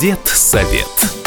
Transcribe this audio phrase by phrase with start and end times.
[0.00, 1.17] Дед-совет.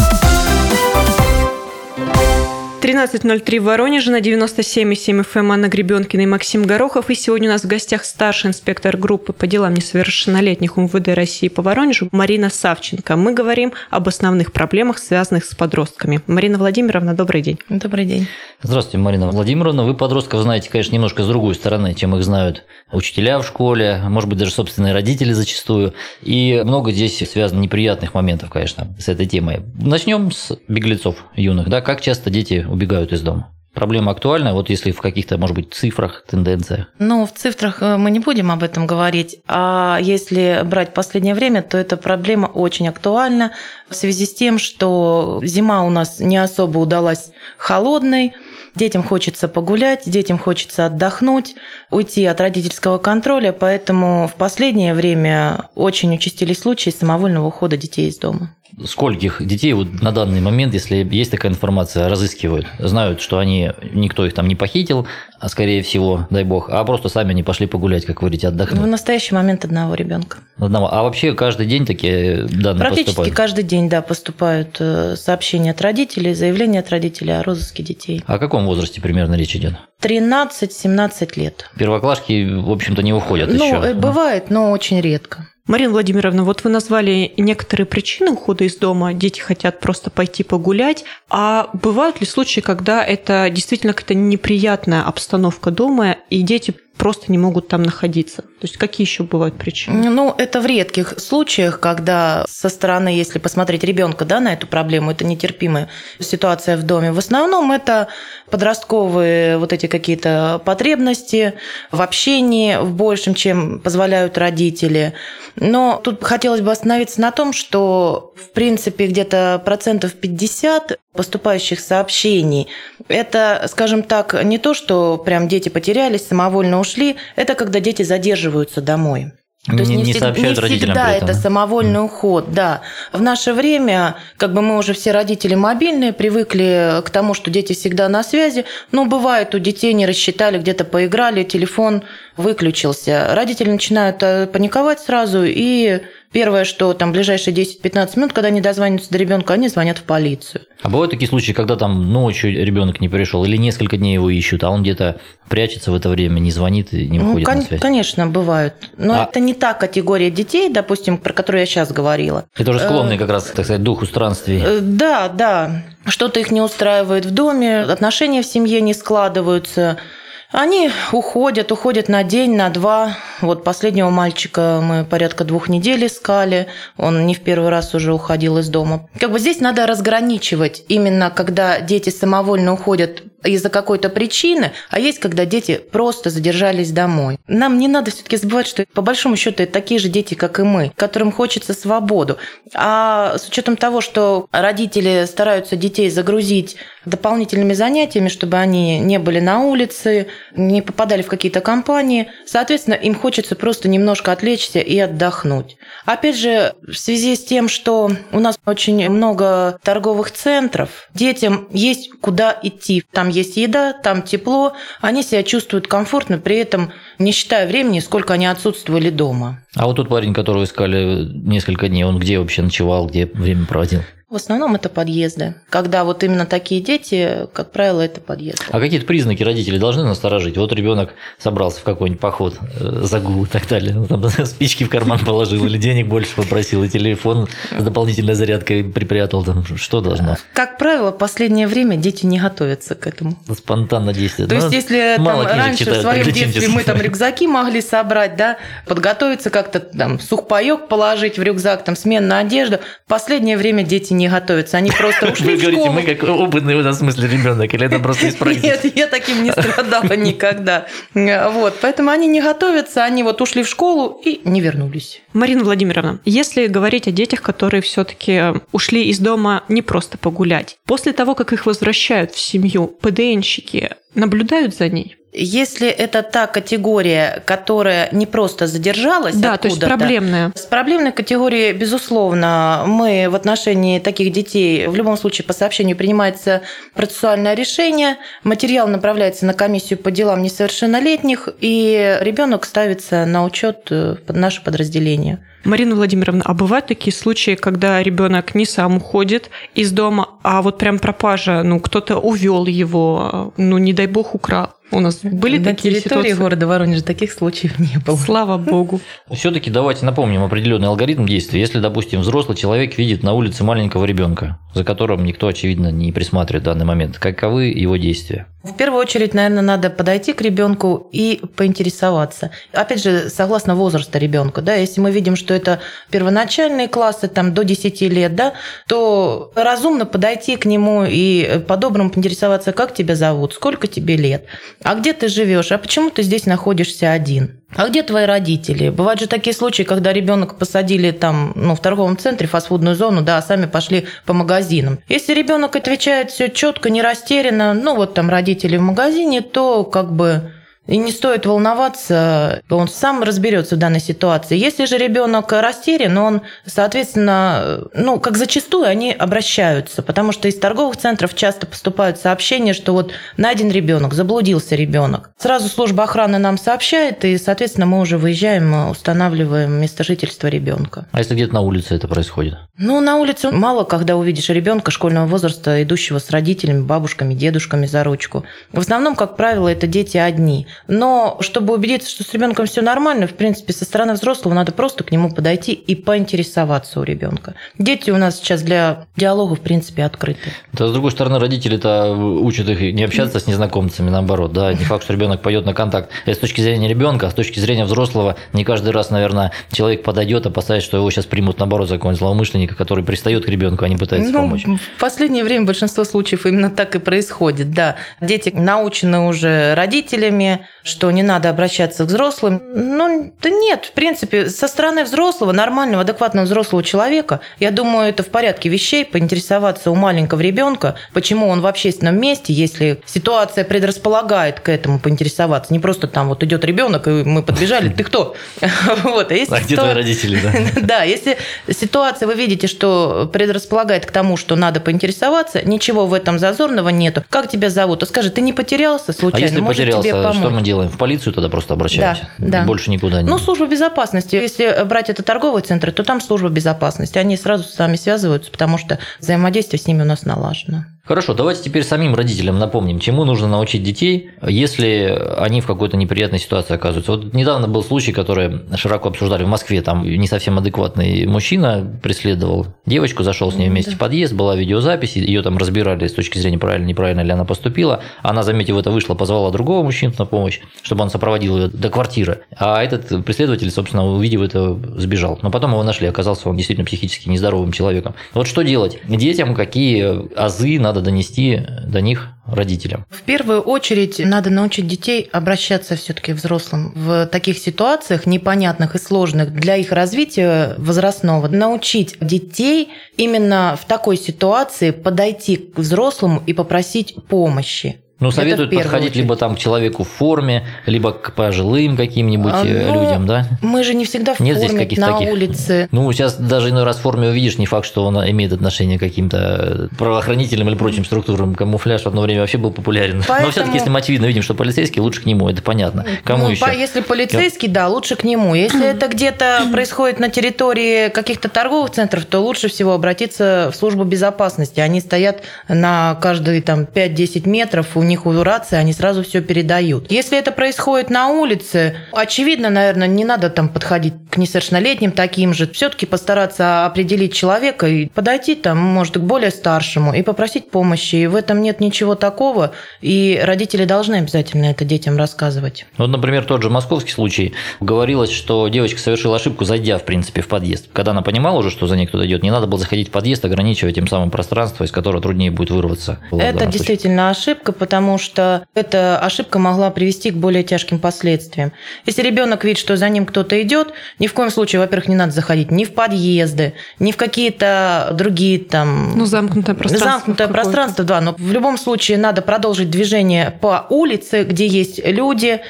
[2.92, 7.10] 13.03 в Воронеже на 97,7 FM Анна Гребенкина и Максим Горохов.
[7.10, 11.62] И сегодня у нас в гостях старший инспектор группы по делам несовершеннолетних МВД России по
[11.62, 13.16] Воронежу Марина Савченко.
[13.16, 16.20] Мы говорим об основных проблемах, связанных с подростками.
[16.28, 17.60] Марина Владимировна, добрый день.
[17.70, 18.28] Добрый день.
[18.62, 19.86] Здравствуйте, Марина Владимировна.
[19.86, 24.30] Вы подростков знаете, конечно, немножко с другой стороны, чем их знают учителя в школе, может
[24.30, 25.94] быть, даже собственные родители зачастую.
[26.22, 29.62] И много здесь связано неприятных моментов, конечно, с этой темой.
[29.80, 31.70] Начнем с беглецов юных.
[31.70, 31.80] Да?
[31.80, 32.81] Как часто дети убегают
[33.14, 33.52] из дома?
[33.74, 36.88] Проблема актуальна, вот если в каких-то, может быть, цифрах, тенденциях?
[37.00, 41.62] Ну, в цифрах э, мы не будем об этом говорить, а если брать последнее время,
[41.62, 43.54] то эта проблема очень актуальна
[43.90, 48.34] в связи с тем, что зима у нас не особо удалась холодной,
[48.74, 51.56] Детям хочется погулять, детям хочется отдохнуть,
[51.90, 58.18] уйти от родительского контроля, поэтому в последнее время очень участились случаи самовольного ухода детей из
[58.18, 58.56] дома
[58.86, 62.68] скольких детей вот на данный момент, если есть такая информация, разыскивают?
[62.80, 65.08] Знают, что они, никто их там не похитил,
[65.40, 68.80] а скорее всего, дай бог, а просто сами не пошли погулять, как вы говорите, отдохнуть?
[68.80, 70.38] В настоящий момент одного ребенка.
[70.58, 70.94] Одного.
[70.94, 73.36] А вообще каждый день такие данные Практически поступают?
[73.36, 78.24] каждый день, да, поступают э, сообщения от родителей, заявления от родителей о розыске детей.
[78.28, 79.74] О каком возрасте примерно речь идет?
[80.02, 81.70] 13-17 лет.
[81.78, 83.80] Первоклашки, в общем-то, не уходят ну, еще.
[83.80, 85.48] Ну, бывает, но очень редко.
[85.72, 89.14] Марина Владимировна, вот вы назвали некоторые причины ухода из дома.
[89.14, 91.06] Дети хотят просто пойти погулять.
[91.30, 97.38] А бывают ли случаи, когда это действительно какая-то неприятная обстановка дома, и дети просто не
[97.38, 98.44] могут там находиться?
[98.62, 100.08] То есть какие еще бывают причины?
[100.12, 105.10] Ну, это в редких случаях, когда со стороны, если посмотреть ребенка да, на эту проблему,
[105.10, 107.12] это нетерпимая ситуация в доме.
[107.12, 108.08] В основном это
[108.52, 111.56] подростковые вот эти какие-то потребности
[111.92, 115.14] в общении в большем, чем позволяют родители.
[115.56, 122.68] Но тут хотелось бы остановиться на том, что, в принципе, где-то процентов 50 поступающих сообщений,
[123.10, 128.51] это, скажем так, не то, что прям дети потерялись, самовольно ушли, это когда дети задерживаются
[128.82, 129.32] домой.
[129.68, 132.06] То есть не, не, всегда, сообщают не родителям всегда это самовольный mm.
[132.06, 132.82] уход, да.
[133.14, 137.74] В наше время, как бы мы уже все родители мобильные, привыкли к тому, что дети
[137.74, 142.04] всегда на связи, но бывает у детей не рассчитали, где-то поиграли, телефон
[142.38, 143.28] выключился.
[143.36, 146.02] Родители начинают э, паниковать сразу и
[146.32, 150.64] Первое, что там ближайшие 10-15 минут, когда они дозвонятся до ребенка, они звонят в полицию.
[150.82, 154.64] А бывают такие случаи, когда там ночью ребенок не пришел, или несколько дней его ищут,
[154.64, 155.20] а он где-то
[155.50, 157.82] прячется в это время, не звонит и не ну, выходит ну, на связь?
[157.82, 158.74] Конечно, бывают.
[158.98, 159.24] Но а...
[159.26, 162.46] это не та категория детей, допустим, про которую я сейчас говорила.
[162.58, 164.62] Это уже склонные как раз, так сказать, духу странствий.
[164.64, 165.84] Э, да, да.
[166.06, 169.98] Что-то их не устраивает в доме, отношения в семье не складываются–
[170.52, 173.18] они уходят, уходят на день, на два.
[173.40, 176.68] Вот последнего мальчика мы порядка двух недель искали.
[176.98, 179.08] Он не в первый раз уже уходил из дома.
[179.18, 185.20] Как бы здесь надо разграничивать именно, когда дети самовольно уходят из-за какой-то причины, а есть,
[185.20, 187.40] когда дети просто задержались домой.
[187.48, 190.64] Нам не надо все-таки забывать, что по большому счету это такие же дети, как и
[190.64, 192.38] мы, которым хочется свободу.
[192.74, 199.40] А с учетом того, что родители стараются детей загрузить дополнительными занятиями, чтобы они не были
[199.40, 205.78] на улице, не попадали в какие-то компании, соответственно, им хочется просто немножко отвлечься и отдохнуть.
[206.06, 212.12] Опять же, в связи с тем, что у нас очень много торговых центров, детям есть
[212.22, 213.04] куда идти.
[213.12, 218.34] Там есть еда, там тепло, они себя чувствуют комфортно, при этом не считая времени, сколько
[218.34, 219.64] они отсутствовали дома.
[219.76, 224.02] А вот тот парень, которого искали несколько дней, он где вообще ночевал, где время проводил?
[224.32, 225.56] В основном это подъезды.
[225.70, 228.64] Когда вот именно такие дети, как правило, это подъезды.
[228.70, 230.56] А какие-то признаки родители должны насторожить?
[230.56, 233.94] Вот ребенок собрался в какой-нибудь поход, э, загул и так далее.
[233.94, 238.86] Ну, там спички в карман положил или денег больше попросил, и телефон с дополнительной зарядкой
[238.86, 239.44] припрятал.
[239.44, 240.38] Там, что должно?
[240.54, 243.38] Как правило, в последнее время дети не готовятся к этому.
[243.54, 244.50] Спонтанно действуют.
[244.50, 248.38] То есть, ну, если там, раньше читают, в своем детстве мы там рюкзаки могли собрать,
[248.38, 248.56] да,
[248.88, 254.21] подготовиться как-то там сухпайок положить в рюкзак, там сменную одежду, в последнее время дети не
[254.22, 255.94] не готовятся, они просто ушли Вы в говорите, школу.
[255.94, 258.66] мы как опытный в этом смысле ребенок, или это просто из практики?
[258.66, 260.88] Нет, я таким не страдала никогда.
[261.14, 265.22] Вот, поэтому они не готовятся, они вот ушли в школу и не вернулись.
[265.34, 268.42] Марина Владимировна, если говорить о детях, которые все-таки
[268.72, 274.76] ушли из дома не просто погулять, после того, как их возвращают в семью, ПДНщики наблюдают
[274.76, 275.18] за ней?
[275.34, 280.52] Если это та категория, которая не просто задержалась Да, то есть проблемная.
[280.56, 286.62] С проблемной категорией, безусловно, мы в отношении таких детей, в любом случае по сообщению принимается
[286.94, 294.34] процессуальное решение, материал направляется на комиссию по делам несовершеннолетних, и ребенок ставится на учет в
[294.34, 295.40] наше подразделение.
[295.64, 300.78] Марина Владимировна, а бывают такие случаи, когда ребенок не сам уходит из дома, а вот
[300.80, 304.74] прям пропажа, ну кто-то увел его, ну не дай бог украл?
[304.92, 306.42] У нас были на такие территории ситуации?
[306.42, 308.16] города Воронежа таких случаев не было.
[308.18, 309.00] Слава богу.
[309.32, 311.62] Все-таки давайте напомним определенный алгоритм действия.
[311.62, 316.64] Если, допустим, взрослый человек видит на улице маленького ребенка, за которым никто, очевидно, не присматривает
[316.64, 318.48] в данный момент, каковы его действия?
[318.64, 322.52] В первую очередь, наверное, надо подойти к ребенку и поинтересоваться.
[322.74, 325.80] Опять же, согласно возраста ребенка, да, если мы видим, что это
[326.12, 328.54] первоначальные классы, там, до 10 лет, да,
[328.88, 334.46] то разумно подойти к нему и по-доброму поинтересоваться, как тебя зовут, сколько тебе лет,
[334.84, 337.61] а где ты живешь, а почему ты здесь находишься один.
[337.76, 338.90] А где твои родители?
[338.90, 343.38] Бывают же такие случаи, когда ребенок посадили там, ну, в торговом центре, фастфудную зону, да,
[343.38, 345.00] а сами пошли по магазинам.
[345.08, 350.12] Если ребенок отвечает все четко, не растерянно, ну, вот там родители в магазине, то как
[350.14, 350.52] бы
[350.88, 354.58] и не стоит волноваться, он сам разберется в данной ситуации.
[354.58, 360.98] Если же ребенок растерян, он, соответственно, ну, как зачастую они обращаются, потому что из торговых
[360.98, 365.32] центров часто поступают сообщения, что вот найден ребенок, заблудился ребенок.
[365.38, 371.08] Сразу служба охраны нам сообщает, и, соответственно, мы уже выезжаем, устанавливаем место жительства ребенка.
[371.12, 372.56] А если где-то на улице это происходит?
[372.78, 378.04] Ну, на улице мало, когда увидишь ребенка школьного возраста, идущего с родителями, бабушками, дедушками за
[378.04, 378.44] ручку.
[378.74, 380.68] В основном, как правило, это дети одни.
[380.88, 385.04] Но чтобы убедиться, что с ребенком все нормально, в принципе, со стороны взрослого надо просто
[385.04, 387.56] к нему подойти и поинтересоваться у ребенка.
[387.78, 390.52] Дети у нас сейчас для диалога, в принципе, открыты.
[390.74, 395.04] Да, с другой стороны, родители-то учат их не общаться с незнакомцами, наоборот, да, не факт,
[395.04, 396.10] что ребенок пойдет на контакт.
[396.26, 400.04] Это с точки зрения ребенка, а с точки зрения взрослого, не каждый раз, наверное, человек
[400.04, 403.90] подойдет, опасаясь, что его сейчас примут, наоборот, за какого-нибудь злоумышленника, который пристает к ребенку, а
[403.90, 404.66] не пытается Ну, помочь.
[404.66, 407.96] В последнее время большинство случаев именно так и происходит, да.
[408.22, 412.62] Дети научены уже родителями, что не надо обращаться к взрослым.
[412.74, 418.24] Ну, да нет, в принципе, со стороны взрослого, нормального, адекватного взрослого человека, я думаю, это
[418.24, 424.60] в порядке вещей, поинтересоваться у маленького ребенка, почему он в общественном месте, если ситуация предрасполагает
[424.60, 425.74] к этому поинтересоваться.
[425.74, 428.36] Не просто там вот идет ребенок, и мы подбежали, ты кто?
[429.04, 430.82] Вот, а если А где твои родители, да?
[430.82, 431.38] Да, если
[431.70, 437.24] ситуация, вы видите, что предрасполагает к тому, что надо поинтересоваться, ничего в этом зазорного нету.
[437.30, 438.00] Как тебя зовут?
[438.00, 439.46] То скажи, ты не потерялся А случайно?
[439.46, 440.51] если Может, тебе потерялся, что помочь?
[440.52, 440.90] Мы делаем?
[440.90, 442.28] В полицию тогда просто обращаемся?
[442.38, 442.66] Да, да.
[442.66, 443.30] Больше никуда не...
[443.30, 444.36] Ну, служба безопасности.
[444.36, 447.18] Если брать это торговый центр, то там служба безопасности.
[447.18, 450.86] Они сразу с нами связываются, потому что взаимодействие с ними у нас налажено.
[451.04, 456.38] Хорошо, давайте теперь самим родителям напомним, чему нужно научить детей, если они в какой-то неприятной
[456.38, 457.14] ситуации оказываются.
[457.14, 459.82] Вот недавно был случай, который широко обсуждали в Москве.
[459.82, 465.16] Там не совсем адекватный мужчина преследовал девочку, зашел с ней вместе в подъезд, была видеозапись,
[465.16, 468.04] ее там разбирали с точки зрения правильно, неправильно ли она поступила.
[468.22, 472.42] Она, заметив это, вышла, позвала другого мужчину на помощь, чтобы он сопроводил ее до квартиры.
[472.56, 475.40] А этот преследователь, собственно, увидев это, сбежал.
[475.42, 478.14] Но потом его нашли, оказался он действительно психически нездоровым человеком.
[478.36, 479.00] Вот что делать?
[479.08, 483.06] Детям какие азы надо донести до них родителям?
[483.10, 489.54] В первую очередь надо научить детей обращаться все-таки взрослым в таких ситуациях непонятных и сложных
[489.54, 491.48] для их развития возрастного.
[491.48, 498.02] Научить детей именно в такой ситуации подойти к взрослому и попросить помощи.
[498.22, 499.24] Ну, советуют подходить очередь.
[499.24, 503.48] либо там к человеку в форме, либо к пожилым каким-нибудь А, э, ну, людям, да?
[503.62, 505.34] Мы же не всегда в Нет здесь форме каких-то на таких?
[505.34, 505.90] улице.
[505.92, 509.02] Ну, сейчас даже иной раз в форме увидишь, не факт, что он имеет отношение к
[509.02, 511.56] каким-то правоохранительным или прочим структурам.
[511.56, 513.18] Камуфляж в одно время вообще был популярен.
[513.18, 516.06] Но Поэтому- все-таки, если мы очевидно видим, что полицейский, лучше к нему, это понятно.
[516.24, 516.66] Кому Ну, еще?
[516.78, 518.54] Если полицейский, да, лучше к нему.
[518.56, 524.04] Если это где-то происходит на территории каких-то торговых центров, то лучше всего обратиться в службу
[524.04, 524.80] безопасности.
[524.80, 530.12] Они стоят на каждые там 5-10 метров, у них у рации, они сразу все передают.
[530.12, 535.68] Если это происходит на улице, очевидно, наверное, не надо там подходить к несовершеннолетним таким же.
[535.68, 541.16] Все-таки постараться определить человека и подойти там, может, к более старшему и попросить помощи.
[541.16, 542.72] И в этом нет ничего такого.
[543.02, 545.86] И родители должны обязательно это детям рассказывать.
[545.98, 547.54] Вот, например, тот же московский случай.
[547.80, 550.88] Говорилось, что девочка совершила ошибку, зайдя, в принципе, в подъезд.
[550.94, 553.46] Когда она понимала уже, что за ней кто-то идет, не надо было заходить в подъезд,
[553.46, 556.20] ограничивая тем самым пространство, из которого труднее будет вырваться.
[556.32, 556.72] Это данном случае.
[556.72, 561.72] действительно ошибка, потому потому что эта ошибка могла привести к более тяжким последствиям.
[562.08, 565.34] Если ребенок видит, что за ним кто-то идет, ни в коем случае, во-первых, не надо
[565.34, 569.16] заходить ни в подъезды, ни в какие-то другие там...
[569.16, 570.12] Ну, замкнутое пространство.
[570.12, 571.22] Замкнутое пространство, да.
[571.22, 575.62] Но в любом случае надо продолжить движение по улице, где есть люди,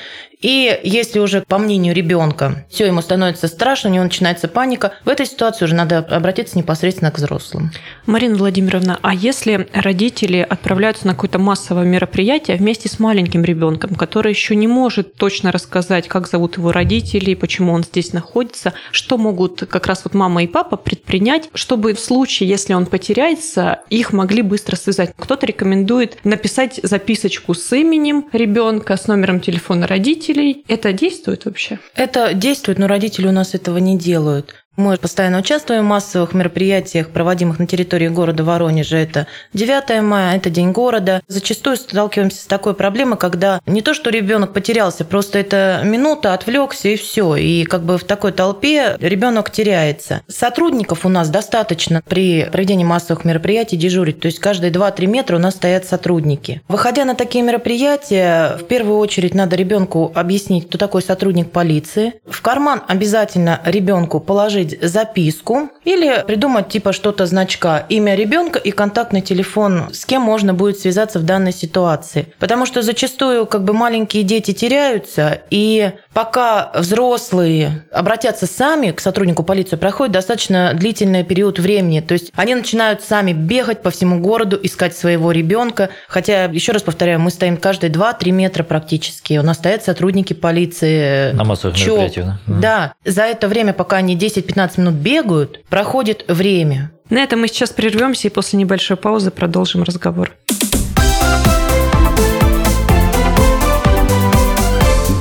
[0.42, 5.10] и если уже, по мнению ребенка, все ему становится страшно, у него начинается паника, в
[5.10, 7.72] этой ситуации уже надо обратиться непосредственно к взрослым.
[8.06, 14.32] Марина Владимировна, а если родители отправляются на какое-то массовое мероприятие вместе с маленьким ребенком, который
[14.32, 19.64] еще не может точно рассказать, как зовут его родители, почему он здесь находится, что могут
[19.70, 24.42] как раз вот мама и папа предпринять, чтобы в случае, если он потеряется, их могли
[24.42, 25.14] быстро связать?
[25.18, 30.66] Кто-то рекомендует написать записочку с именем ребенка, с номером телефона родителей, родителей.
[30.68, 31.80] Это действует вообще?
[31.96, 34.61] Это действует, но родители у нас этого не делают.
[34.78, 38.96] Мы постоянно участвуем в массовых мероприятиях, проводимых на территории города Воронежа.
[38.96, 41.22] Это 9 мая, это День города.
[41.28, 46.88] Зачастую сталкиваемся с такой проблемой, когда не то, что ребенок потерялся, просто это минута, отвлекся
[46.88, 47.36] и все.
[47.36, 50.22] И как бы в такой толпе ребенок теряется.
[50.30, 54.22] Сотрудников у нас достаточно при проведении массовых мероприятий дежурить.
[54.22, 56.62] То есть каждые 2-3 метра у нас стоят сотрудники.
[56.70, 62.14] Выходя на такие мероприятия, в первую очередь надо ребенку объяснить, кто такой сотрудник полиции.
[62.26, 68.72] В карман обязательно ребенку положить положить записку или придумать типа что-то значка, имя ребенка и
[68.72, 72.28] контактный телефон, с кем можно будет связаться в данной ситуации.
[72.40, 79.44] Потому что зачастую как бы маленькие дети теряются, и пока взрослые обратятся сами к сотруднику
[79.44, 82.02] полиции, проходит достаточно длительный период времени.
[82.02, 85.90] То есть они начинают сами бегать по всему городу, искать своего ребенка.
[86.08, 89.38] Хотя, еще раз повторяю, мы стоим каждые 2-3 метра практически.
[89.38, 91.32] У нас стоят сотрудники полиции.
[91.32, 92.60] На массовых мероприятиях, да?
[92.62, 92.94] Да.
[93.06, 96.92] За это время, пока они 10 15 минут бегают, проходит время.
[97.10, 100.34] На этом мы сейчас прервемся и после небольшой паузы продолжим разговор.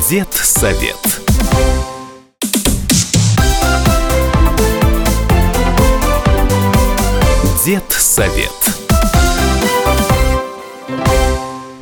[0.09, 0.97] Дед совет.
[7.65, 8.90] Дед совет.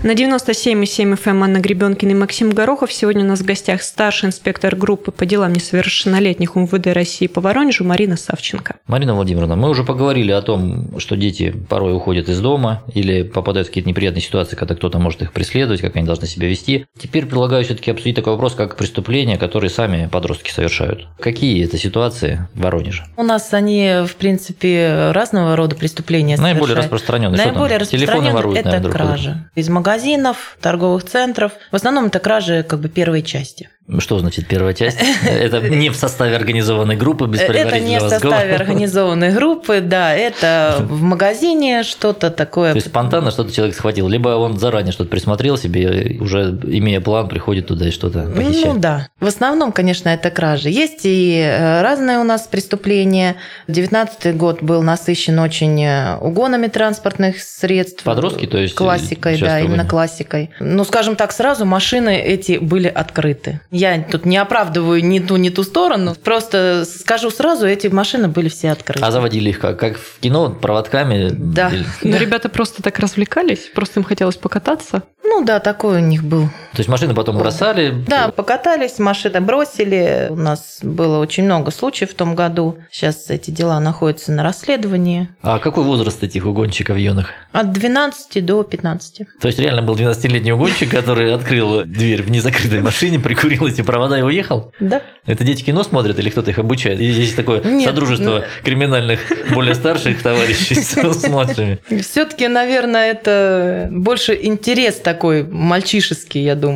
[0.04, 2.92] На 97,7 FM эм Анна Гребенкина и Максим Горохов.
[2.92, 7.82] Сегодня у нас в гостях старший инспектор группы по делам несовершеннолетних УМВД России по Воронежу
[7.82, 8.76] Марина Савченко.
[8.86, 13.66] Марина Владимировна, мы уже поговорили о том, что дети порой уходят из дома или попадают
[13.66, 16.86] в какие-то неприятные ситуации, когда кто-то может их преследовать, как они должны себя вести.
[16.96, 21.08] Теперь предлагаю все-таки обсудить такой вопрос, как преступления, которые сами подростки совершают.
[21.18, 23.04] Какие это ситуации в Воронеже?
[23.16, 27.44] У нас они, в принципе, разного рода преступления Наиболее распространенные.
[27.44, 29.50] Наиболее распространенные– это кража.
[29.56, 31.52] Из магазина магазинов, торговых центров.
[31.72, 33.70] В основном это кражи как бы первой части.
[33.98, 34.98] Что значит первая часть?
[35.24, 40.76] Это не в составе организованной группы без Это не в составе организованной группы, да, это
[40.80, 42.72] в магазине что-то такое.
[42.72, 47.28] То есть спонтанно что-то человек схватил, либо он заранее что-то присмотрел себе, уже имея план,
[47.28, 48.66] приходит туда и что-то похищает.
[48.66, 50.68] Ну да, в основном, конечно, это кражи.
[50.68, 53.36] Есть и э, разные у нас преступления.
[53.68, 58.02] 19 год был насыщен очень э, угонами транспортных средств.
[58.04, 58.74] Подростки, то есть?
[58.74, 60.50] Классикой, да, именно классикой.
[60.60, 63.60] Ну, скажем так, сразу машины эти были открыты.
[63.78, 66.16] Я тут не оправдываю ни ту, ни ту сторону.
[66.16, 69.04] Просто скажу сразу, эти машины были все открыты.
[69.04, 69.78] А заводили их как?
[69.78, 71.28] Как в кино, проводками?
[71.30, 71.68] Да.
[71.68, 71.84] Или...
[72.02, 72.18] Ну, да.
[72.18, 75.04] ребята просто так развлекались, просто им хотелось покататься.
[75.22, 76.48] Ну да, такой у них был.
[76.78, 77.92] То есть машины потом бросали?
[78.06, 80.28] Да, покатались, машины бросили.
[80.30, 82.78] У нас было очень много случаев в том году.
[82.92, 85.28] Сейчас эти дела находятся на расследовании.
[85.42, 87.30] А какой возраст этих угонщиков юных?
[87.50, 89.22] От 12 до 15.
[89.40, 94.16] То есть реально был 12-летний угонщик, который открыл дверь в незакрытой машине, прикурил эти провода
[94.16, 94.72] и уехал?
[94.78, 95.02] Да.
[95.26, 97.00] Это дети кино смотрят или кто-то их обучает?
[97.00, 98.64] Здесь такое Нет, содружество ну...
[98.64, 99.18] криминальных
[99.50, 101.80] более старших товарищей с младшими?
[102.02, 106.67] Все-таки, наверное, это больше интерес такой мальчишеский, я думаю.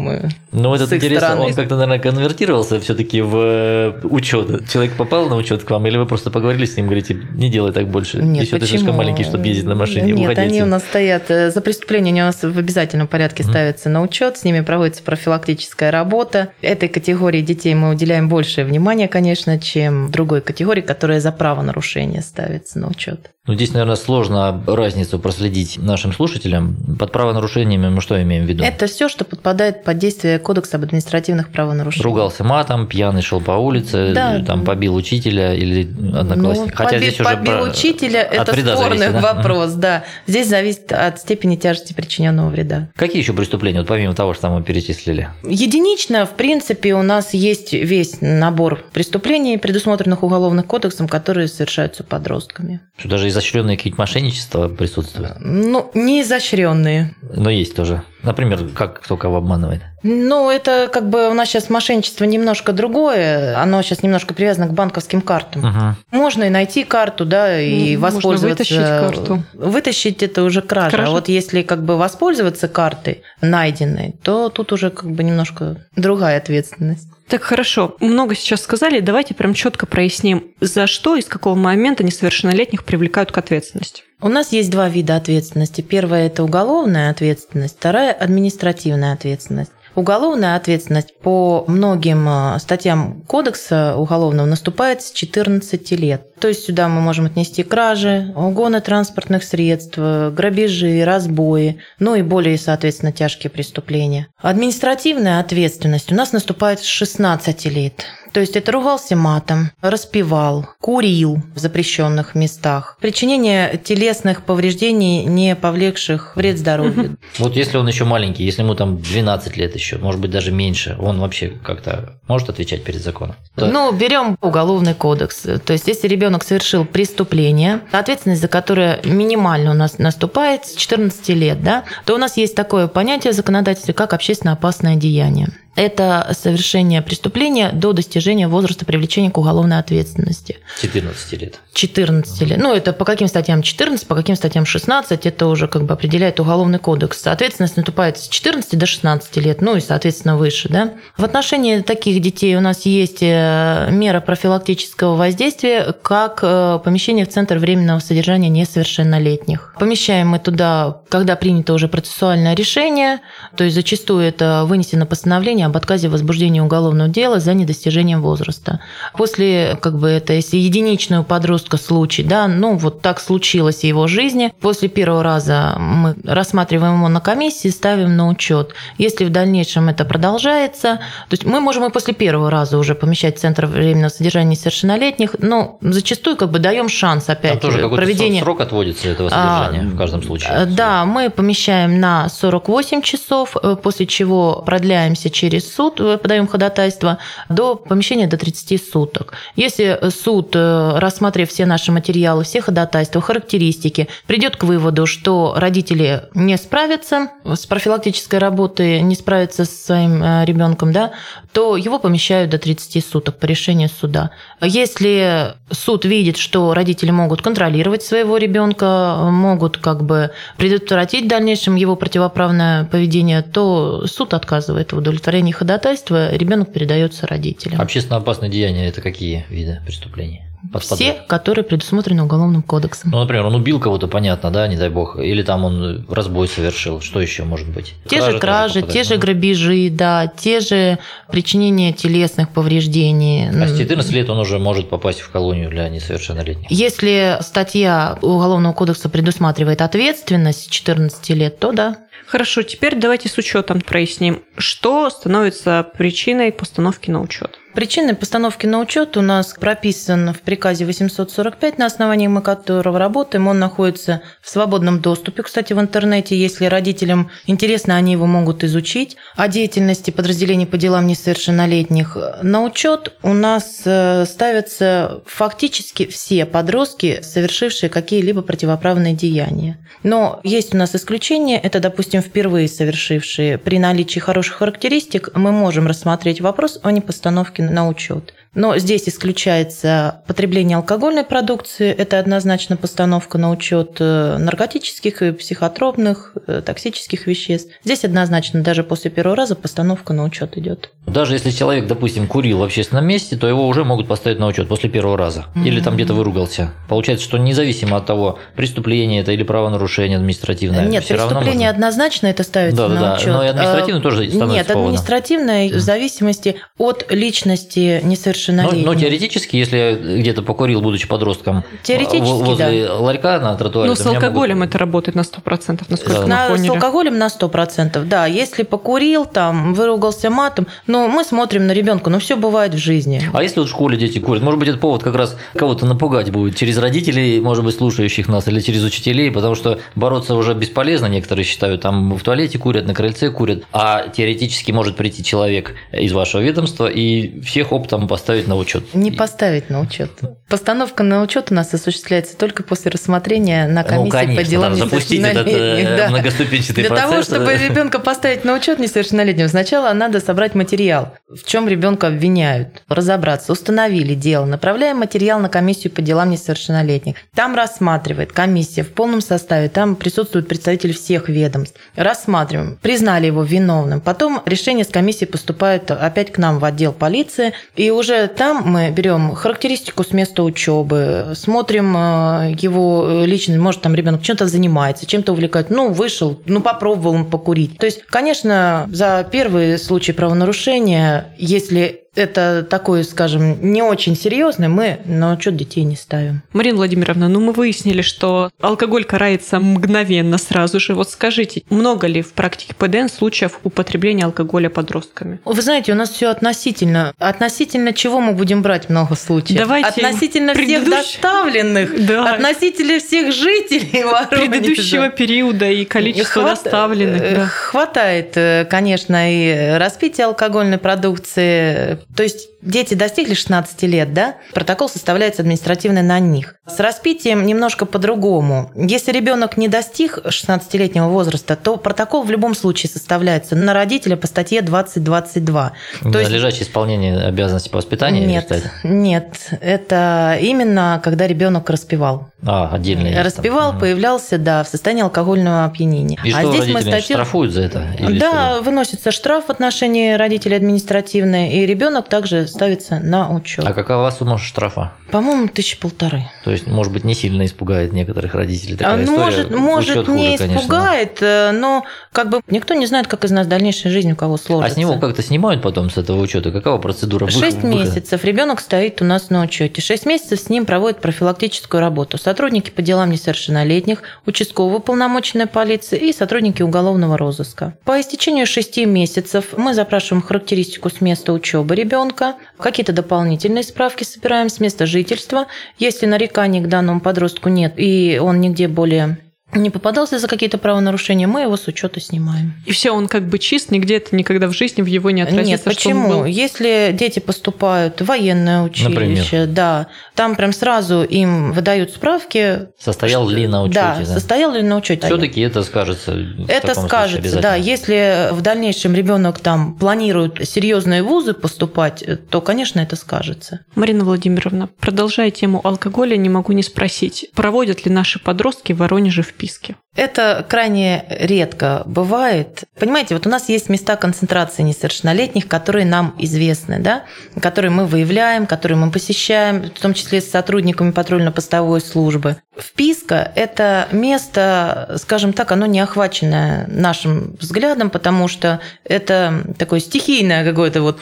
[0.53, 1.43] Ну, этот интерес, стороны.
[1.43, 4.69] он как-то, наверное, конвертировался все-таки в э, учет.
[4.69, 7.73] Человек попал на учет к вам, или вы просто поговорили с ним, говорите, не делай
[7.73, 8.19] так больше.
[8.19, 8.61] Нет, Еще почему?
[8.61, 10.13] ты слишком маленький, чтобы ездить на машине.
[10.13, 10.43] Нет, Уходите.
[10.43, 13.51] они у нас стоят э, за преступление, они у нас в обязательном порядке mm-hmm.
[13.51, 16.49] ставятся на учет, с ними проводится профилактическая работа.
[16.61, 22.79] Этой категории детей мы уделяем большее внимание, конечно, чем другой категории, которая за правонарушение ставится
[22.79, 23.31] на учет.
[23.45, 26.77] Ну, здесь, наверное, сложно разницу проследить нашим слушателям.
[26.97, 28.63] Под правонарушениями мы что имеем в виду?
[28.63, 32.05] Это все, что подпадает под действие Кодекса об административных правонарушениях.
[32.05, 34.45] Ругался матом, пьяный шел по улице, да.
[34.45, 36.71] там побил учителя или одноклассника.
[36.71, 37.63] Ну, Хотя побил, здесь уже побил про...
[37.65, 39.35] учителя– это спорный зависит, да?
[39.35, 40.05] вопрос, да.
[40.29, 42.91] Здесь зависит от степени тяжести причиненного вреда.
[42.95, 45.31] Какие еще преступления, вот помимо того, что мы перечислили?
[45.43, 52.81] Единично, в принципе, у нас есть весь набор преступлений, предусмотренных Уголовным кодексом, которые совершаются подростками.
[52.97, 55.37] Что даже изощренные какие-то мошенничества присутствуют?
[55.41, 57.15] Ну, не изощренные.
[57.35, 58.03] Но есть тоже.
[58.23, 59.83] Например, как кто кого обманывает?
[60.05, 63.59] Ну, это как бы у нас сейчас мошенничество немножко другое.
[63.61, 65.65] Оно сейчас немножко привязано к банковским картам.
[65.65, 66.17] Угу.
[66.19, 68.49] Можно и найти карту, да, и Можно воспользоваться.
[68.49, 69.43] вытащить карту.
[69.55, 70.91] Вытащить это уже кража.
[70.91, 71.09] Кража.
[71.09, 76.39] А вот если как бы воспользоваться картой найденной, то тут уже как бы немножко другая
[76.39, 77.09] ответственность.
[77.33, 82.05] Так хорошо, много сейчас сказали, давайте прям четко проясним, за что и с какого момента
[82.05, 84.03] несовершеннолетних привлекают к ответственности.
[84.21, 85.81] У нас есть два вида ответственности.
[85.81, 89.73] Первая– это уголовная ответственность, вторая– административная ответственность.
[89.95, 96.35] Уголовная ответственность по многим э, статьям Кодекса уголовного наступает с 14 лет.
[96.41, 102.23] То есть сюда мы можем отнести кражи, угоны транспортных средств, э, грабежи, разбои, ну и
[102.23, 104.29] более, соответственно, тяжкие преступления.
[104.39, 108.07] Административная ответственность у нас наступает с 16 лет.
[108.33, 116.37] То есть это ругался матом, распевал, курил в запрещенных местах, причинение телесных повреждений, не повлекших
[116.37, 117.17] вред здоровью.
[117.39, 120.97] Вот если он еще маленький, если ему там 12 лет еще, может быть даже меньше,
[120.99, 123.37] он вообще как-то может отвечать перед законом?
[123.55, 125.43] То- Ну, берем уголовный кодекс.
[125.65, 131.35] То есть, если ребенок совершил преступление, ответственность за которое минимально у нас наступает с 14
[131.35, 135.49] лет, да, то у нас есть такое понятие в законодательстве, как общественно опасное деяние.
[135.75, 140.59] Это совершение преступления до достижения возраста привлечения к уголовной ответственности.
[140.81, 141.61] 14 лет.
[141.73, 142.59] 14 лет.
[142.59, 146.41] Ну, это по каким статьям 14, по каким статьям 16, это уже как бы определяет
[146.41, 147.27] Уголовный кодекс.
[147.27, 150.69] Ответственность наступает с 14 до 16 лет, ну и, соответственно, выше.
[150.69, 150.93] Да?
[151.17, 157.31] В отношении таких детей у нас есть э, мера профилактического воздействия, как э, помещение в
[157.31, 159.75] Центр временного содержания несовершеннолетних.
[159.79, 163.21] Помещаем мы туда, когда принято уже процессуальное решение,
[163.57, 168.81] то есть зачастую это вынесено постановление об отказе в возбуждении уголовного дела за недостижением возраста.
[169.17, 173.85] После, как бы это, если единичный у подростка случай, да, ну вот так случилось в
[173.85, 178.75] его жизни, после первого раза мы рассматриваем его на комиссии, ставим на учет.
[178.99, 180.97] Если в дальнейшем это продолжается,
[181.29, 185.37] то есть мы можем и после первого раза уже помещать в Центр временного содержания несовершеннолетних,
[185.39, 188.41] но зачастую как бы даем шанс Там опять тоже какой-то проведения.
[188.41, 190.67] срок отводится этого А, содержания в каждом случае.
[190.67, 197.19] Да, мы помещаем на 48 часов, э, после чего продляемся через суд, э, подаем ходатайство,
[197.49, 199.35] до помещения до 30 суток.
[199.57, 206.25] Если суд, э, рассмотрев все наши материалы, все ходатайства, характеристики, придет к выводу, что родители
[206.35, 211.13] не справятся с профилактической работой, не справятся со своим ребенком, да,
[211.53, 214.31] то его помещают до 30 суток по решению суда.
[214.61, 221.75] Если суд видит, что родители могут контролировать своего ребенка, могут как бы предотвратить в дальнейшем
[221.75, 227.81] его противоправное поведение, то суд отказывает в удовлетворении ходатайства, ребенок передается родителям.
[227.81, 230.43] Общественно опасные деяния– это какие виды преступлений?
[230.79, 233.11] Все, которые предусмотрены Уголовным кодексом.
[233.11, 237.01] Ну, например, он убил кого-то, понятно, да, не дай бог, или там он разбой совершил,
[237.01, 237.95] что еще может быть?
[238.09, 240.99] Те же тоже кражи, те же грабежи, да, те же
[241.31, 243.49] причинение телесных повреждений.
[243.49, 246.71] А с 14 лет он уже может попасть в колонию для несовершеннолетних.
[246.71, 251.97] Если статья Уголовного кодекса предусматривает ответственность с 14 лет, то да.
[252.27, 257.59] Хорошо, теперь давайте с учетом проясним, что становится причиной постановки на учет.
[257.75, 263.49] Причиной постановки на учет у нас прописан в приказе 845, на основании мы которого работаем.
[263.49, 266.37] Он находится в свободном доступе, кстати, в интернете.
[266.37, 269.17] Если родителям интересно, они его могут изучить.
[269.37, 277.21] О деятельности подразделений по делам несовершеннолетних на учет у нас э, ставятся фактически все подростки,
[277.23, 279.79] совершившие какие-либо противоправные деяния.
[280.03, 281.59] Но есть у нас исключения.
[281.59, 283.57] Это, допустим, впервые совершившие.
[283.57, 288.35] При наличии хороших характеристик мы можем рассмотреть вопрос о непостановке на учет.
[288.55, 296.35] Но здесь исключается потребление алкогольной продукции, это однозначно постановка на учет э, наркотических и психотропных,
[296.47, 297.71] э, токсических веществ.
[297.85, 300.91] Здесь однозначно даже после первого раза постановка на учет идет.
[301.07, 304.69] Даже если человек, допустим, курил в общественном месте, то его уже могут поставить на учет
[304.69, 305.47] после первого раза.
[305.65, 306.73] Или там где-то выругался.
[306.89, 311.71] Получается, что независимо от того, преступление это или правонарушение административное, Нет, преступление можно.
[311.71, 313.15] однозначно это ставится Да, да, на да.
[313.17, 313.27] учет.
[313.29, 314.85] Но и административное Э, тоже становится Нет, поводом.
[314.87, 318.09] административное в зависимости от личности Но,
[318.49, 318.87] несовершеннолетнего.
[318.87, 324.05] но теоретически, если я где-то покурил, будучи подростком, Теоретически, возле ларька на тротуаре, Ну, с
[324.07, 326.23] алкоголем могут- это работает на 100%, насколько Да.
[326.23, 326.69] мы На- с поняли.
[326.71, 328.27] алкоголем на 100%, да.
[328.27, 333.23] Если покурил, там, выругался матом, но мы смотрим на ребенка, ну все бывает в жизни.
[333.33, 336.31] А если вот в школе дети курят, может быть, это повод как раз кого-то напугать
[336.31, 341.07] будет через родителей, может быть, слушающих нас, или через учителей, потому что бороться уже бесполезно,
[341.07, 346.13] некоторые считают, там в туалете курят, на крыльце курят, а теоретически может прийти человек из
[346.13, 348.95] вашего ведомства и всех оптом поставить на учет.
[348.95, 350.11] Не поставить на учет.
[350.49, 354.77] Постановка на учет у нас осуществляется только после рассмотрения на комиссии ну, конечно, по делам
[354.77, 356.09] там запустить этот э, да.
[356.11, 357.09] многоступенчатый Для процесс.
[357.09, 362.83] того, чтобы ребенка поставить на учет несовершеннолетнего, сначала надо собрать материал, в чем ребенка обвиняют,
[362.89, 367.17] разобраться, установили дело, направляем материал на комиссию по делам несовершеннолетних.
[367.35, 371.79] Там рассматривает комиссия в полном составе, там присутствуют представители всех ведомств.
[371.97, 374.01] Рассматриваем, признали его виновным.
[374.01, 378.91] Потом решение с комиссии поступает опять к нам в отдел полиции, и уже там мы
[378.91, 385.33] берем характеристику с места учебы, смотрим э, его личность, может, там ребенок чем-то занимается, чем-то
[385.33, 387.79] увлекает, ну, вышел, ну, попробовал он покурить.
[387.79, 395.01] То есть, конечно, за первый случай правонарушения, если это такой, скажем, не очень серьезный, мы
[395.07, 396.43] на учет детей не ставим.
[396.53, 400.95] Марина Владимировна, ну мы выяснили, что алкоголь карается мгновенно сразу же.
[400.95, 405.41] Вот скажите, много ли в практике ПДН случаев употребления алкоголя подростками?
[405.45, 407.13] Вы знаете, у нас все относительно.
[407.19, 409.59] Относительно чего мы будем брать много случаев?
[409.59, 412.35] Давайте относительно всех предыдущ- доставленных, Да.
[412.35, 414.51] относительно всех жителей Воронежа.
[414.51, 417.23] Предыдущего периода и количество Хват- доставленных.
[417.23, 417.51] э, да.
[417.73, 421.99] Хватает, э, конечно, и распития алкогольной продукции.
[422.15, 424.35] То есть дети достигли 16 лет, да?
[424.53, 426.57] Протокол составляется административный на них.
[426.67, 428.71] С распитием немножко по-другому.
[428.77, 434.27] Если ребенок не достиг 16-летнего возраста, то протокол в любом случае составляется на родителя по
[434.27, 435.73] статье 2022.
[436.13, 438.27] То есть Лежачее исполнение обязанностей по воспитанию?
[438.27, 438.53] нет,
[438.85, 442.29] нет, это именно когда ребенок распивал.
[442.45, 443.11] А, отдельно.
[443.13, 443.25] там.
[443.25, 443.81] Распивал, Мгм.
[443.81, 446.19] появлялся, да, в состоянии алкогольного опьянения.
[446.25, 447.17] И а что здесь мы статью...
[447.17, 447.87] штрафуют за это?
[447.99, 448.63] Или Да, что?
[448.63, 453.65] выносится штраф в отношении родителей административный, и ребенок также ставится на учет.
[453.67, 454.93] А какова сумма штрафа?
[455.11, 456.25] По-моему, тысячи полторы.
[456.45, 459.25] То есть, может быть, не сильно испугает некоторых родителей такая А, ну, история.
[459.25, 460.59] может, может Учет не хуже, конечно.
[460.61, 464.35] испугает, э, но как бы никто не знает, как из нас дальнейшая жизнь у кого
[464.35, 464.75] А сложится.
[464.75, 466.51] с него как-то снимают потом с этого учета?
[466.51, 467.29] Какова процедура?
[467.29, 469.83] Шесть месяцев ребенок стоит у нас на учете.
[469.83, 472.17] Шесть месяцев с ним проводят профилактическую работу.
[472.17, 477.52] Сотрудники по делам несовершеннолетних, участковая полномоченная полиция и сотрудники уголовного розыска.
[477.85, 484.49] По истечению шести месяцев мы запрашиваем характеристику с места учебы ребенка, какие-то дополнительные справки собираем
[484.49, 485.47] с места жительства.
[485.79, 489.19] Если нареканий к данному подростку нет и он нигде более
[489.55, 492.55] не попадался за какие-то правонарушения, мы его с учета снимаем.
[492.67, 495.47] И все, он как бы чист, нигде это никогда в жизни в его не отразится.
[495.47, 496.09] Нет, что он почему?
[496.09, 496.25] был.
[496.25, 502.69] Если дети поступают в военное училище, да, там прям сразу им выдают справки.
[502.79, 503.81] Состоял ли на учете?
[503.81, 505.07] да, состоял ли на учете.
[505.07, 506.13] Все-таки это скажется.
[506.13, 507.55] в Это скажется, да.
[507.55, 513.61] Если в дальнейшем ребенок там планирует серьезные вузы поступать, то, конечно, это скажется.
[513.75, 519.23] Марина Владимировна, продолжая тему алкоголя, не могу не спросить, проводят ли наши подростки в Воронеже
[519.43, 519.77] вписки?
[519.95, 522.65] Это крайне редко бывает.
[522.79, 527.05] Понимаете, вот у нас есть места концентрации несовершеннолетних, которые нам известны, да,
[527.43, 532.37] которые мы выявляем, которые мы посещаем, в том числе с сотрудниками патрульно-постовой службы.
[532.57, 540.45] Вписка– это место, скажем так, оно не охваченное нашим взглядом, потому что это такое стихийное
[540.45, 541.01] какое-то вот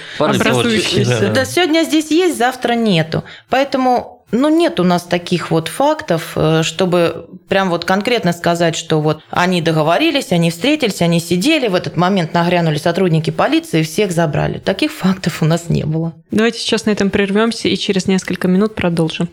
[1.20, 1.32] да.
[1.32, 3.22] да, сегодня здесь есть, завтра нету.
[3.48, 9.00] Поэтому ну, нет у нас таких вот фактов, э, чтобы прям вот конкретно сказать, что
[9.00, 14.12] вот они договорились, они встретились, они сидели, в этот момент нагрянули сотрудники полиции и всех
[14.12, 14.58] забрали.
[14.58, 16.12] Таких фактов у нас не было.
[16.30, 19.28] Давайте сейчас на этом прервемся и через несколько минут продолжим.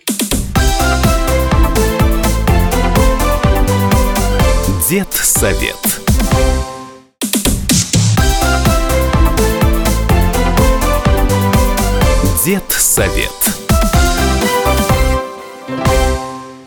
[4.90, 5.76] Дед совет.
[12.46, 13.67] Дед совет.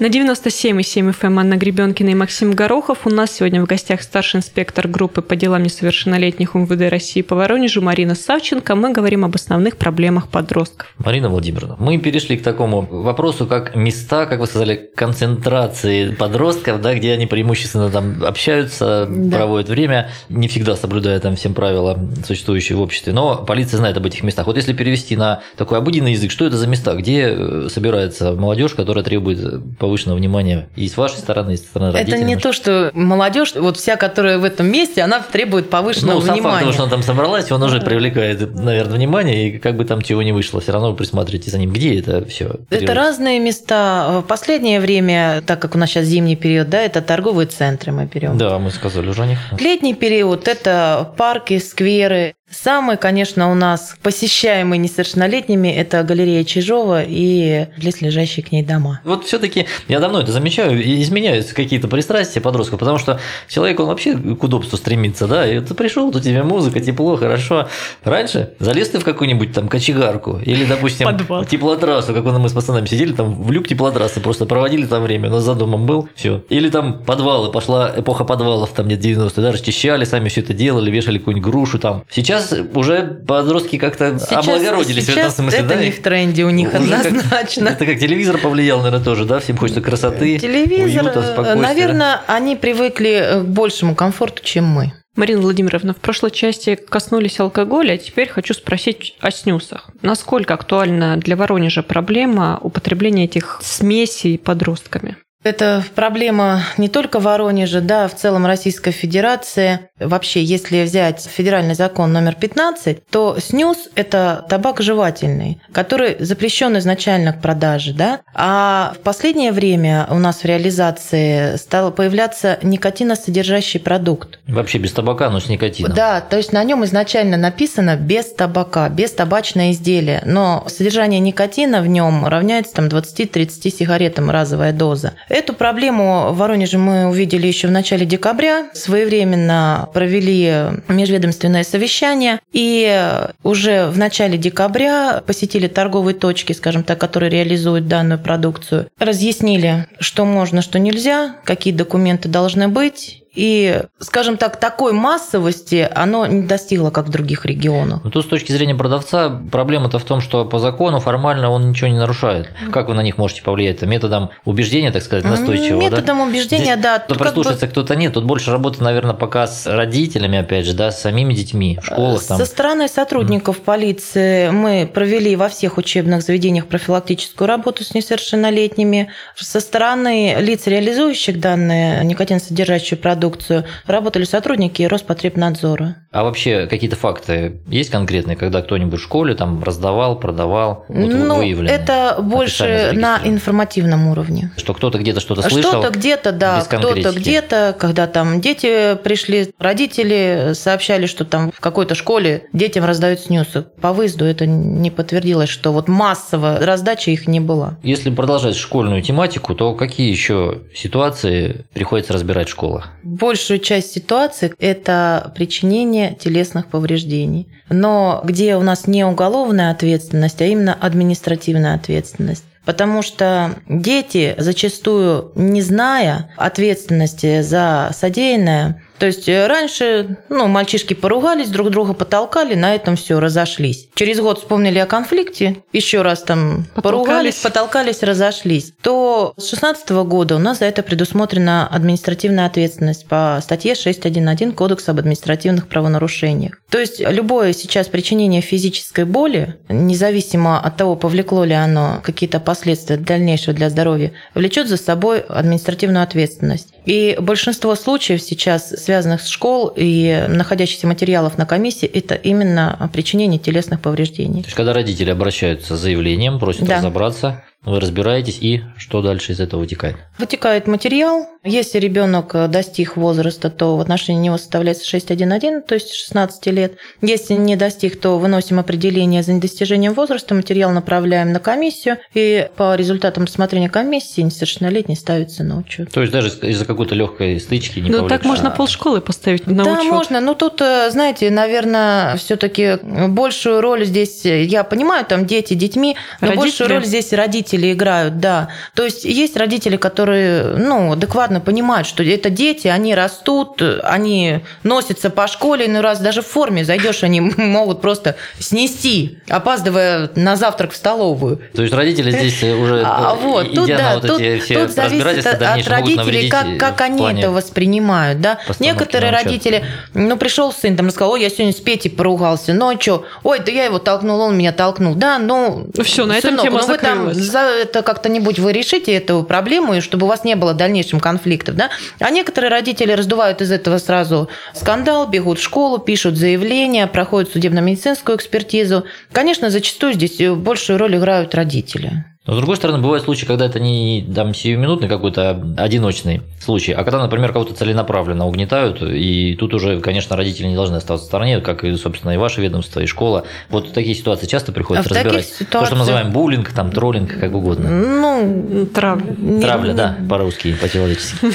[0.00, 3.06] На 97,7 FM Анна Гребенкина и Максим Горохов.
[3.06, 7.82] У нас сегодня в гостях старший инспектор группы по делам несовершеннолетних МВД России по Воронежу
[7.82, 8.74] Марина Савченко.
[8.76, 10.88] Мы говорим об основных проблемах подростков.
[10.96, 16.94] Марина Владимировна, мы перешли к такому вопросу, как места, как вы сказали, концентрации подростков, да,
[16.94, 19.36] где они преимущественно там общаются, Да.
[19.36, 23.12] проводят время, не всегда соблюдая там всем правила, существующие в обществе.
[23.12, 24.46] Но полиция знает об этих местах.
[24.46, 28.72] Вот если перевести на такой обыденный язык, что это за места, где э, собирается молодежь,
[28.72, 29.60] которая требует
[29.90, 32.22] повышенного внимания и с вашей стороны, и с стороны Это родителей?
[32.24, 36.28] не то, что молодежь, вот вся, которая в этом месте, она требует повышенного Ну, сам
[36.28, 36.60] факт внимания.
[36.60, 40.22] того, что он там собралась, он уже привлекает, наверное, внимание, и как бы там чего
[40.22, 41.72] не вышло, все равно вы присматриваете за ним.
[41.72, 42.56] Где это все?
[42.70, 44.20] Это разные места.
[44.20, 48.04] В последнее время, так как у нас сейчас зимний период, да, это торговые центры мы
[48.06, 48.38] берем.
[48.38, 49.38] Да, мы сказали уже о них.
[49.58, 52.34] Летний период– это парки, скверы.
[52.50, 59.00] Самый, конечно, у нас посещаемый несовершеннолетними– это галерея Чижова и близлежащие к ней дома.
[59.04, 63.86] Вот все-таки я давно это замечаю, и изменяются какие-то пристрастия подростков, потому что человек, он
[63.86, 67.68] вообще к удобству стремится, да, и ты пришел, тут тебе музыка, тепло, хорошо.
[68.02, 71.44] Раньше залез ты в какую-нибудь там кочегарку или, допустим, Подвал.
[71.44, 75.40] теплотрассу, как мы с пацанами сидели, там в люк теплотрассы просто проводили там время, но
[75.40, 76.42] за домом был, все.
[76.48, 80.90] Или там подвалы, пошла эпоха подвалов, там нет 90-е, да, расчищали, сами все это делали,
[80.90, 82.02] вешали какую-нибудь грушу там.
[82.10, 82.39] Сейчас
[82.74, 86.50] уже подростки как-то облагородились в этом сейчас смысле, это да, не и в тренде у
[86.50, 87.68] них уже как- однозначно.
[87.68, 89.40] это как телевизор повлиял, наверное, тоже, да?
[89.40, 91.54] Всем хочется красоты, Телевизор, уюта, спокойствия.
[91.60, 94.92] наверное, они привыкли к большему комфорту, чем мы.
[95.16, 99.90] Марина Владимировна, в прошлой части коснулись алкоголя, а теперь хочу спросить о снюсах.
[100.02, 105.16] Насколько актуальна для Воронежа проблема употребления этих смесей подростками?
[105.42, 109.88] Это проблема не только Воронежа, да, в целом Российской Федерации.
[110.00, 117.32] Вообще, если взять федеральный закон номер 15, то снюс– это табак жевательный, который запрещен изначально
[117.32, 118.20] к продаже, да.
[118.34, 124.38] А в последнее время у нас в реализации стал появляться никотиносодержащий продукт.
[124.46, 125.92] Вообще без табака, но с никотином.
[125.94, 131.82] Да, то есть на нем изначально написано без табака, без табачное изделие, но содержание никотина
[131.82, 135.12] в нем равняется там 20-30 сигаретам разовая доза.
[135.28, 140.52] Эту проблему в Воронеже мы увидели еще в начале декабря, своевременно провели
[140.88, 148.18] межведомственное совещание и уже в начале декабря посетили торговые точки, скажем так, которые реализуют данную
[148.18, 155.88] продукцию, разъяснили, что можно, что нельзя, какие документы должны быть, и, скажем так, такой массовости
[155.94, 158.00] оно не достигло, как в других регионах.
[158.02, 161.88] Но тут с точки зрения продавца проблема-то в том, что по закону формально он ничего
[161.88, 162.50] не нарушает.
[162.72, 163.82] Как вы на них можете повлиять?
[163.82, 165.96] Методом убеждения, так сказать, настойчивого, да?
[165.96, 166.98] Методом убеждения, Здесь да.
[166.98, 168.14] Кто как бы кто-то нет.
[168.14, 172.24] Тут больше работы, наверное, пока с родителями, опять же, да, с самими детьми в школах.
[172.24, 172.38] Там.
[172.38, 179.10] Со стороны сотрудников полиции мы провели во всех учебных заведениях профилактическую работу с несовершеннолетними.
[179.36, 185.96] Со стороны лиц, реализующих данные никотинсодержащую продукцию, работали сотрудники Роспотребнадзора.
[186.10, 191.36] А вообще какие-то факты есть конкретные, когда кто-нибудь в школе там раздавал, продавал, вот ну,
[191.36, 191.74] выявленные?
[191.74, 194.52] это больше на информативном уровне.
[194.56, 195.70] Что кто-то где-то что-то слышал?
[195.70, 201.94] Что-то где-то, да, кто-то где-то, когда там дети пришли, родители сообщали, что там в какой-то
[201.94, 203.66] школе детям раздают снюсы.
[203.82, 207.76] По выезду это не подтвердилось, что вот массово раздача их не была.
[207.82, 212.90] Если продолжать школьную тематику, то какие еще ситуации приходится разбирать в школах?
[213.10, 217.48] Большую часть ситуаций– это причинение телесных повреждений.
[217.68, 222.44] Но где у нас не уголовная ответственность, а именно административная ответственность.
[222.64, 230.92] Потому что дети, зачастую не зная ответственности за содеянное, то есть э, раньше ну, мальчишки
[230.92, 233.88] поругались, друг друга потолкали, на этом все, разошлись.
[233.94, 236.82] Через год вспомнили о конфликте, еще раз там Потолкались.
[236.82, 238.72] поругались, потолкались, разошлись.
[238.82, 244.90] То с 2016 года у нас за это предусмотрена административная ответственность по статье 6.1.1 Кодекса
[244.90, 246.60] об административных правонарушениях.
[246.68, 252.98] То есть любое сейчас причинение физической боли, независимо от того, повлекло ли оно какие-то последствия
[252.98, 256.74] дальнейшего для здоровья, влечет за собой административную ответственность.
[256.86, 263.38] И большинство случаев сейчас, связанных с школ и находящихся материалов на комиссии, это именно причинение
[263.38, 264.42] телесных повреждений.
[264.42, 266.78] То есть, когда родители обращаются с заявлением, просят Да.
[266.78, 269.96] разобраться, вы разбираетесь, и что дальше из этого вытекает?
[270.18, 271.26] Вытекает материал.
[271.44, 276.76] Если ребенок достиг возраста, то в отношении него составляется 6.1.1, то есть 16 лет.
[277.02, 282.74] Если не достиг, то выносим определение за недостижением возраста, материал направляем на комиссию, и по
[282.76, 285.90] результатам рассмотрения комиссии несовершеннолетний ставится на учет.
[285.92, 289.72] То есть даже из-за какой-то легкой стычки не Ну, так можно полшколы поставить на да,
[289.72, 289.90] учет.
[289.90, 290.20] можно.
[290.20, 295.96] Но тут, э, знаете, наверное, все-таки большую роль здесь, э, я понимаю, там дети детьми,
[296.20, 296.40] но Родители?
[296.40, 298.48] большую роль здесь родители играют, да.
[298.74, 304.40] То есть есть родители, которые, ну, адекватно понимают, что это дети, они растут, э, они
[304.62, 310.36] носятся по школе, ну раз даже в форме зайдешь, они могут просто снести, опаздывая на
[310.36, 311.40] завтрак в столовую.
[311.54, 314.66] То есть родители здесь уже, А, э, вот, тут, идя да, вот тут, эти все
[314.66, 318.38] тут зависит от, родителей, как, как они это воспринимают, да.
[318.58, 322.80] Некоторые родители, ну, пришел сын, там, сказал, ой, я сегодня с Петей поругался, ну, а
[322.80, 326.30] что, ой, да я его толкнул, он меня толкнул, да, ну, Ну всё, на этом
[326.30, 327.14] сынок, тема ну, вы там
[327.48, 331.56] это как-то-нибудь вы решите эту проблему, и чтобы у вас не было в дальнейшем конфликтов,
[331.56, 331.70] да.
[331.98, 338.16] А некоторые родители раздувают из этого сразу скандал, бегут в школу, пишут заявления, проходят судебно-медицинскую
[338.16, 338.84] экспертизу.
[339.12, 342.04] Конечно, зачастую здесь большую роль играют родители.
[342.26, 346.84] Но, с другой стороны, бывают случаи, когда это не там, сиюминутный какой-то одиночный случай, а
[346.84, 351.40] когда, например, кого-то целенаправленно угнетают, и тут уже, конечно, родители не должны оставаться в стороне,
[351.40, 353.24] как и, собственно, и ваше ведомство, и школа.
[353.48, 355.24] Вот такие ситуации часто приходится А разбирать.
[355.28, 357.70] ситуациях- То, что мы называем буллинг, там, троллинг, как угодно.
[357.70, 359.40] Ну, Травля.
[359.40, 361.16] Травля, не- да, по-русски, по-человечески.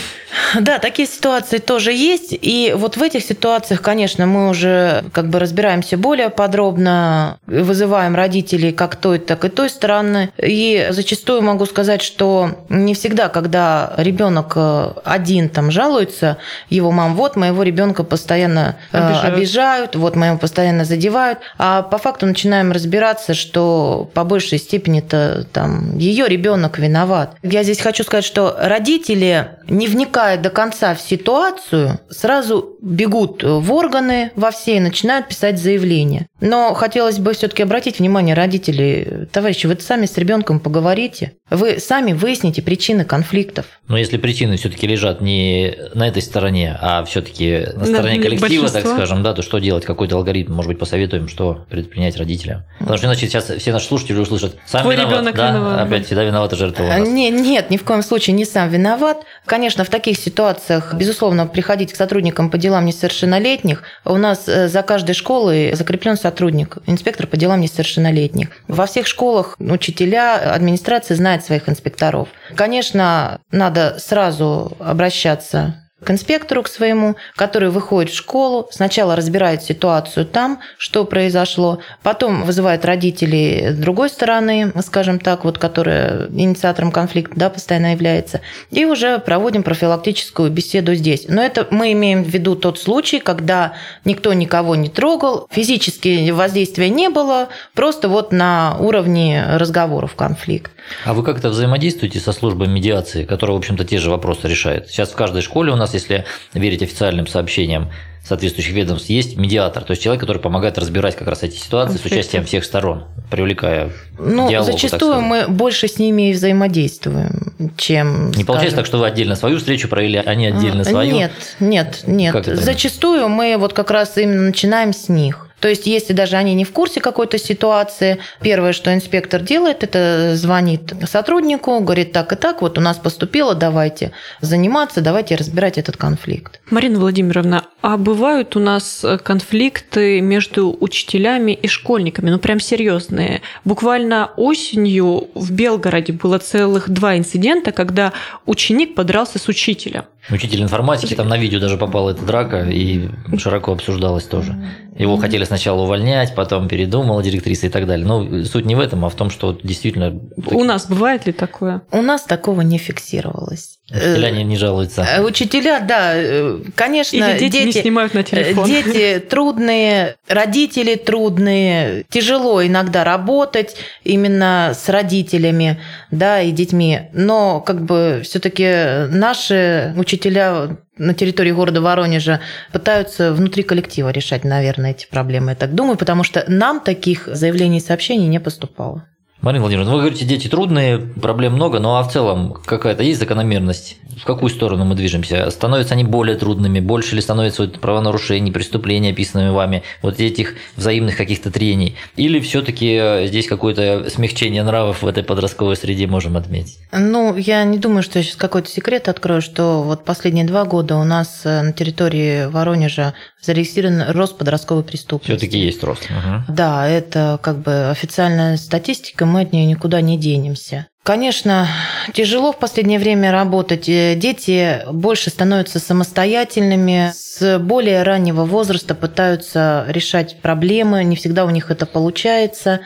[0.59, 2.37] Да, такие ситуации тоже есть.
[2.41, 8.73] И вот в этих ситуациях, конечно, мы уже как бы разбираемся более подробно, вызываем родителей
[8.73, 10.29] как той, так и той стороны.
[10.37, 16.37] И зачастую могу сказать, что не всегда, когда ребенок э, один там жалуется,
[16.69, 19.35] его мам, вот моего ребенка постоянно э, Обижают.
[19.35, 25.45] обижают, вот моего постоянно задевают, а по факту начинаем разбираться, что по большей степени это
[25.51, 27.35] там ее ребенок виноват.
[27.43, 33.73] Я здесь хочу сказать, что родители, не вникая до конца в ситуацию, сразу бегут в
[33.73, 36.27] органы во все и начинают писать заявление.
[36.39, 42.11] Но хотелось бы все-таки обратить внимание родителей, товарищи, вы сами с ребенком поговорите, вы сами
[42.13, 43.67] выясните причины конфликтов.
[43.87, 48.65] Но если причины все-таки лежат не на этой стороне, а все-таки на стороне на коллектива,
[48.65, 48.95] так большинства.
[48.95, 49.85] скажем, да, то что делать?
[49.85, 52.63] Какой-то алгоритм, может быть, посоветуем, что предпринять родителям?
[52.79, 55.79] Потому что иначе сейчас все наши слушатели услышат, сам Твой виноват, ребенок да, виноват.
[55.81, 57.07] опять всегда виновата жертва у нас.
[57.07, 59.17] Не, нет, ни в коем случае не сам виноват.
[59.45, 63.83] Конечно, в таких ситуациях, безусловно, приходить к сотрудникам по делам несовершеннолетних.
[64.03, 68.49] У нас э, за каждой школой закреплен сотрудник, инспектор по делам несовершеннолетних.
[68.67, 72.29] Во всех школах учителя, администрация знает своих инспекторов.
[72.55, 80.25] Конечно, надо сразу обращаться к инспектору к своему, который выходит в школу, сначала разбирает ситуацию
[80.25, 87.35] там, что произошло, потом вызывает родителей с другой стороны, скажем так, вот, которая инициатором конфликта
[87.35, 88.41] да, постоянно является,
[88.71, 91.25] и уже проводим профилактическую беседу здесь.
[91.27, 93.73] Но это мы имеем в виду тот случай, когда
[94.05, 100.71] никто никого не трогал, физически воздействия не было, просто вот на уровне разговоров конфликт.
[101.03, 104.87] А вы как-то взаимодействуете со службой медиации, которая, в общем-то, те же вопросы решает?
[104.89, 107.89] Сейчас в каждой школе у нас, если верить официальным сообщениям
[108.27, 112.01] соответствующих ведомств, есть медиатор, то есть человек, который помогает разбирать как раз эти ситуации с
[112.01, 112.19] Конфликты.
[112.19, 118.31] участием всех сторон, привлекая Ну, диалогу, зачастую мы больше с ними и взаимодействуем, чем...
[118.31, 121.15] Не получается скажем, так, что вы отдельно свою встречу провели, они отдельно А, свою?
[121.15, 122.45] Нет, нет, нет.
[122.45, 125.44] Зачастую мы вот как раз именно начинаем с них.
[125.65, 130.35] То есть, если даже они не в курсе какой-то ситуации, первое, что инспектор делает, это
[130.35, 135.97] звонит сотруднику, говорит так и так, вот у нас поступило, давайте заниматься, давайте разбирать этот
[135.97, 136.61] конфликт.
[136.69, 143.41] Марина Владимировна, а бывают у нас э, конфликты между учителями и школьниками, ну прям серьезные.
[143.63, 148.13] Буквально осенью в Белгороде было целых два инцидента, когда
[148.45, 150.03] ученик подрался с учителем.
[150.31, 154.55] Учитель информатики, там на видео даже попала эта драка, и широко обсуждалась тоже.
[154.97, 158.07] Его хотели сначала увольнять, потом передумала директриса и так далее.
[158.07, 161.83] Но суть не в этом, а в том, что действительно У нас бывает ли такое?
[161.91, 163.79] У нас такого не фиксировалось.
[163.91, 165.03] Учителя не, не жалуются.
[165.03, 168.65] Э, Учителя, да, э, конечно, Или дети, не снимают на Э, телефон?
[168.65, 175.79] Дети трудные, родители трудные, тяжело иногда работать именно с родителями,
[176.11, 177.01] да, и детьми.
[177.13, 182.39] Но как бы все-таки наши учителя на территории города Воронежа
[182.71, 187.77] пытаются внутри коллектива решать, наверное, эти проблемы, я так думаю, потому что нам таких заявлений
[187.77, 189.05] и сообщений не поступало.
[189.45, 193.97] Марина Владимировна, вы говорите, дети трудные, проблем много, но а в целом какая-то есть закономерность?
[194.19, 195.51] В какую сторону мы движемся?
[195.51, 196.79] Становятся они более трудными?
[196.79, 201.95] Больше ли становится вот правонарушений, преступлений, описанными вами, вот этих взаимных каких-то трений?
[202.15, 206.79] Или все таки здесь какое-то смягчение нравов в этой подростковой среде можем отметить?
[206.91, 210.95] Ну, я не думаю, что я сейчас какой-то секрет открою, что вот последние два года
[210.95, 213.13] у нас э, на территории Воронежа
[213.45, 215.37] зарегистрирован рост подростковой преступности.
[215.37, 216.09] все таки есть рост.
[216.09, 216.45] Мгм.
[216.49, 220.87] Да, это как бы официальная статистика, мы от нее никуда не денемся.
[221.03, 221.67] Конечно,
[222.13, 223.87] тяжело в последнее время работать.
[223.87, 231.51] Э, Дети больше становятся самостоятельными, с более раннего возраста пытаются решать проблемы, не всегда у
[231.51, 232.79] них это получается.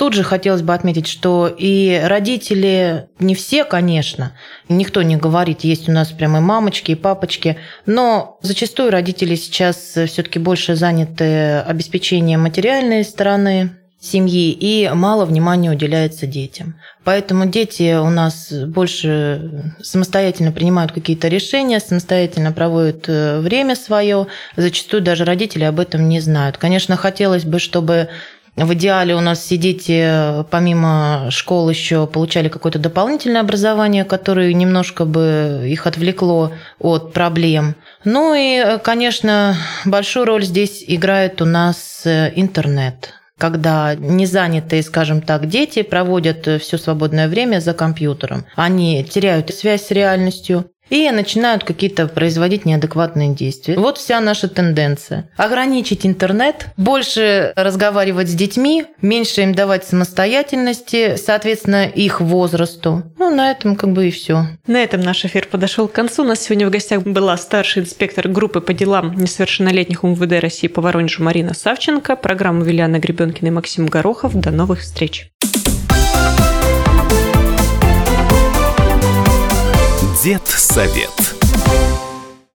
[0.00, 4.32] Тут же хотелось бы отметить, что и родители, не все, конечно,
[4.66, 9.76] никто не говорит, есть у нас прямо и мамочки, и папочки, но зачастую родители сейчас
[9.76, 16.80] все-таки больше заняты обеспечением материальной стороны семьи и мало внимания уделяется детям.
[17.04, 24.26] Поэтому дети у нас больше самостоятельно принимают какие-то решения, самостоятельно проводят э, время свое.
[24.56, 26.56] Зачастую даже родители об этом не знают.
[26.56, 28.08] Конечно, хотелось бы, чтобы
[28.56, 34.52] в идеале у нас все дети, э, помимо школ, еще получали какое-то дополнительное образование, которое
[34.52, 37.74] немножко бы их отвлекло от проблем.
[38.04, 43.14] Ну и, э, конечно, большую роль здесь играет у нас э, интернет.
[43.38, 48.44] когда незанятые, скажем так, дети проводят все свободное время за компьютером.
[48.54, 53.76] Они теряют связь с реальностью, и начинают какие-то производить неадекватные действия.
[53.76, 55.30] Вот вся наша тенденция.
[55.36, 63.04] Ограничить интернет, больше разговаривать с детьми, меньше им давать самостоятельности, соответственно, их возрасту.
[63.18, 64.46] Ну, на этом как бы и все.
[64.66, 66.22] На этом наш эфир подошел к концу.
[66.22, 70.82] У нас сегодня в гостях была старший инспектор группы по делам несовершеннолетних УМВД России по
[70.82, 72.16] Воронежу Марина Савченко.
[72.16, 74.34] Программу вели Анна Гребенкина и Максим Горохов.
[74.34, 75.30] До новых встреч.
[80.22, 81.29] Дед совет.